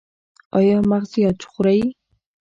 [0.57, 1.79] ایا مغزيات خورئ؟